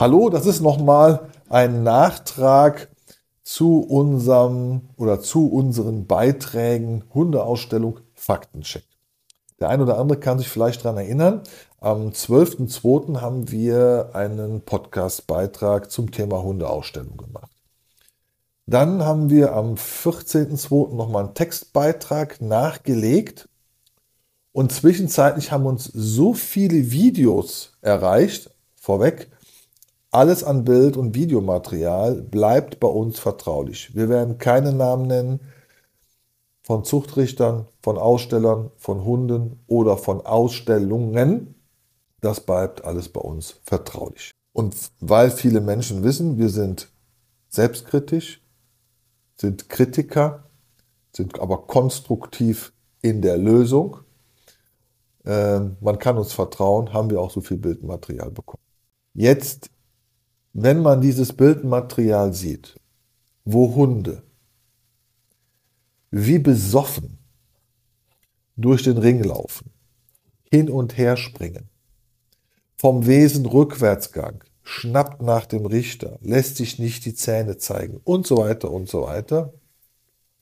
[0.00, 2.88] Hallo, das ist nochmal ein Nachtrag
[3.42, 8.84] zu unserem oder zu unseren Beiträgen Hundeausstellung Faktencheck.
[9.60, 11.42] Der ein oder andere kann sich vielleicht daran erinnern.
[11.82, 13.22] Am 12.02.
[13.22, 17.50] haben wir einen Podcast-Beitrag zum Thema Hundeausstellung gemacht.
[18.66, 20.94] Dann haben wir am 14.02.
[20.94, 23.48] nochmal einen Textbeitrag nachgelegt.
[24.52, 29.30] Und zwischenzeitlich haben uns so viele Videos erreicht, vorweg,
[30.10, 33.94] alles an Bild- und Videomaterial bleibt bei uns vertraulich.
[33.94, 35.40] Wir werden keine Namen nennen
[36.62, 41.54] von Zuchtrichtern, von Ausstellern, von Hunden oder von Ausstellungen.
[42.20, 44.32] Das bleibt alles bei uns vertraulich.
[44.52, 46.90] Und weil viele Menschen wissen, wir sind
[47.48, 48.42] selbstkritisch,
[49.36, 50.50] sind Kritiker,
[51.14, 53.98] sind aber konstruktiv in der Lösung.
[55.24, 58.62] Äh, man kann uns vertrauen, haben wir auch so viel Bildmaterial bekommen.
[59.14, 59.70] Jetzt
[60.52, 62.78] wenn man dieses Bildmaterial sieht,
[63.44, 64.22] wo Hunde
[66.10, 67.18] wie besoffen
[68.56, 69.70] durch den Ring laufen,
[70.50, 71.69] hin und her springen,
[72.80, 78.38] vom Wesen Rückwärtsgang, schnappt nach dem Richter, lässt sich nicht die Zähne zeigen und so
[78.38, 79.52] weiter und so weiter.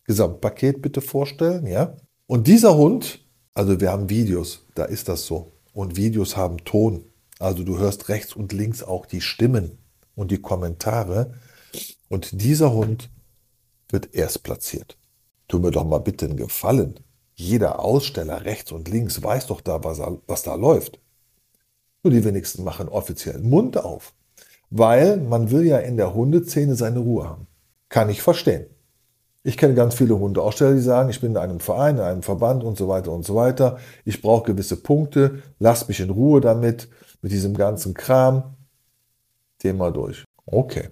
[0.04, 1.96] Gesamtpaket bitte vorstellen, ja?
[2.28, 5.50] Und dieser Hund, also wir haben Videos, da ist das so.
[5.72, 7.06] Und Videos haben Ton.
[7.40, 9.78] Also du hörst rechts und links auch die Stimmen
[10.14, 11.34] und die Kommentare.
[12.08, 13.10] Und dieser Hund
[13.88, 14.96] wird erst platziert.
[15.48, 17.00] Tu mir doch mal bitte einen Gefallen.
[17.34, 21.00] Jeder Aussteller rechts und links weiß doch da, was, was da läuft.
[22.02, 24.12] Nur die wenigsten machen offiziell Mund auf.
[24.70, 27.46] Weil man will ja in der Hundeszene seine Ruhe haben.
[27.88, 28.66] Kann ich verstehen.
[29.42, 32.64] Ich kenne ganz viele Hundeaussteller, die sagen, ich bin in einem Verein, in einem Verband
[32.64, 33.78] und so weiter und so weiter.
[34.04, 35.42] Ich brauche gewisse Punkte.
[35.58, 36.88] Lass mich in Ruhe damit,
[37.22, 38.54] mit diesem ganzen Kram.
[39.58, 40.24] Thema durch.
[40.46, 40.90] Okay.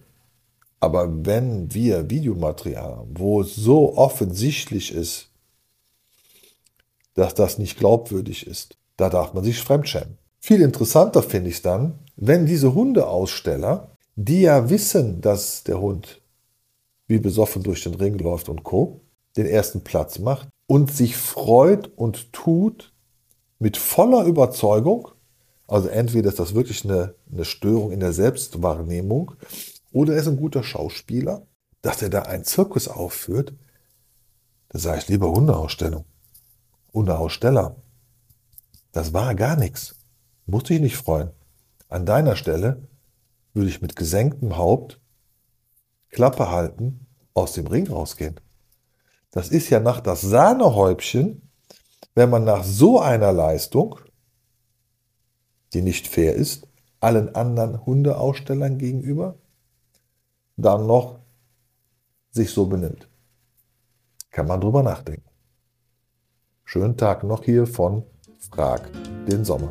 [0.80, 5.30] Aber wenn wir Videomaterial haben, wo es so offensichtlich ist,
[7.14, 10.18] dass das nicht glaubwürdig ist, da darf man sich fremdschämen.
[10.38, 16.22] Viel interessanter finde ich es dann, wenn diese Hundeaussteller, die ja wissen, dass der Hund
[17.06, 19.00] wie besoffen durch den Ring läuft und Co.,
[19.36, 22.92] den ersten Platz macht und sich freut und tut
[23.58, 25.08] mit voller Überzeugung,
[25.66, 29.32] also entweder ist das wirklich eine, eine Störung in der Selbstwahrnehmung
[29.92, 31.46] oder er ist ein guter Schauspieler,
[31.82, 33.54] dass er da einen Zirkus aufführt.
[34.68, 36.04] Da sage ich lieber Hundeausstellung.
[36.92, 37.76] Hundeaussteller.
[38.92, 39.95] Das war gar nichts.
[40.46, 41.30] Musste ich nicht freuen.
[41.88, 42.88] An deiner Stelle
[43.52, 45.00] würde ich mit gesenktem Haupt,
[46.10, 48.40] Klappe halten, aus dem Ring rausgehen.
[49.30, 51.50] Das ist ja nach das Sahnehäubchen,
[52.14, 53.98] wenn man nach so einer Leistung
[55.72, 56.66] die nicht fair ist,
[57.00, 59.36] allen anderen Hundeausstellern gegenüber,
[60.56, 61.20] dann noch
[62.30, 63.08] sich so benimmt.
[64.30, 65.28] Kann man drüber nachdenken.
[66.64, 68.04] Schönen Tag noch hier von
[68.50, 68.90] Frag
[69.26, 69.70] den Sommer.